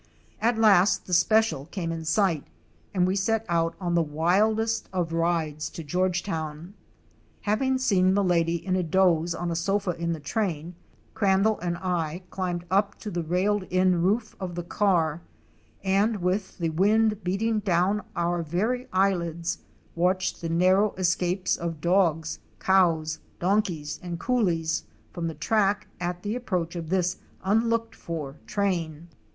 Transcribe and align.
At 0.41 0.57
last 0.57 1.05
the 1.05 1.13
special 1.13 1.67
came 1.67 1.91
in 1.91 2.05
sight 2.05 2.47
and 2.91 3.05
we 3.05 3.15
set 3.15 3.45
out 3.47 3.75
on 3.79 3.93
the 3.93 4.01
wildest 4.01 4.89
of 4.91 5.13
rides 5.13 5.69
to 5.69 5.83
Georgetown. 5.83 6.73
Having 7.41 7.77
seen 7.77 8.11
Milady 8.11 8.55
in 8.65 8.75
a 8.75 8.81
doze 8.81 9.35
on 9.35 9.51
a 9.51 9.55
sofa 9.55 9.91
in 9.91 10.13
the 10.13 10.19
train, 10.19 10.73
Crandall 11.13 11.59
and 11.59 11.77
I 11.77 12.23
climbed 12.31 12.65
up 12.71 12.97
to 13.01 13.11
the 13.11 13.21
railed 13.21 13.61
in 13.69 14.01
roof 14.01 14.35
of 14.39 14.55
the 14.55 14.63
car 14.63 15.21
and, 15.83 16.17
with 16.19 16.57
the 16.57 16.71
wind 16.71 17.23
beating 17.23 17.59
down 17.59 18.01
our 18.15 18.41
very 18.41 18.87
eyelids, 18.91 19.59
watched 19.93 20.41
the 20.41 20.49
narrow 20.49 20.95
escapes 20.97 21.55
of 21.57 21.79
dogs, 21.79 22.39
cows, 22.59 23.19
donkeys 23.39 23.99
and 24.01 24.19
coolies, 24.19 24.83
from 25.13 25.27
the 25.27 25.35
track 25.35 25.89
at 25.99 26.23
the 26.23 26.35
approach 26.35 26.75
of 26.75 26.89
this 26.89 27.17
unlooked 27.43 27.93
for 27.93 28.37
train. 28.47 29.07